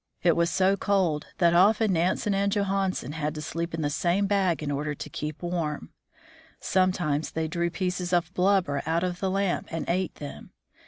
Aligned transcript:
It 0.23 0.35
was 0.35 0.49
so 0.49 0.75
cold 0.75 1.27
that 1.37 1.53
often 1.53 1.93
Nansen 1.93 2.33
and 2.33 2.51
Johansen 2.51 3.11
had 3.11 3.35
to 3.35 3.41
sleep 3.43 3.71
in 3.75 3.83
the 3.83 3.89
same 3.91 4.25
bag 4.25 4.63
in 4.63 4.71
order 4.71 4.95
to 4.95 5.09
keep 5.11 5.43
warm. 5.43 5.91
Sometimes 6.59 7.29
they 7.29 7.47
drew 7.47 7.69
pieces 7.69 8.11
of 8.11 8.33
blubber 8.33 8.81
out 8.87 9.03
of 9.03 9.19
the 9.19 9.29
lamp 9.29 9.67
and 9.71 9.85
ate 9.87 10.15
them. 10.15 10.53